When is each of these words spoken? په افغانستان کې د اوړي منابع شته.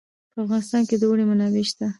په 0.33 0.37
افغانستان 0.45 0.81
کې 0.89 0.95
د 0.97 1.03
اوړي 1.09 1.25
منابع 1.29 1.65
شته. 1.69 1.87